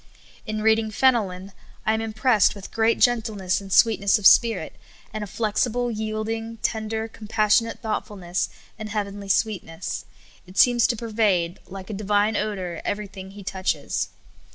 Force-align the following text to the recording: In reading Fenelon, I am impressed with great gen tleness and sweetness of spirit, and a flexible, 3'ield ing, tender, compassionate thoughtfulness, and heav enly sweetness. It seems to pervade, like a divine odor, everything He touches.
In 0.47 0.63
reading 0.63 0.89
Fenelon, 0.89 1.51
I 1.85 1.93
am 1.93 2.01
impressed 2.01 2.55
with 2.55 2.71
great 2.71 2.97
gen 2.97 3.21
tleness 3.21 3.61
and 3.61 3.71
sweetness 3.71 4.17
of 4.17 4.25
spirit, 4.25 4.75
and 5.13 5.23
a 5.23 5.27
flexible, 5.27 5.89
3'ield 5.89 6.27
ing, 6.27 6.57
tender, 6.63 7.07
compassionate 7.07 7.81
thoughtfulness, 7.83 8.49
and 8.79 8.89
heav 8.89 9.05
enly 9.05 9.29
sweetness. 9.29 10.05
It 10.47 10.57
seems 10.57 10.87
to 10.87 10.95
pervade, 10.97 11.59
like 11.67 11.91
a 11.91 11.93
divine 11.93 12.35
odor, 12.35 12.81
everything 12.83 13.29
He 13.29 13.43
touches. 13.43 14.09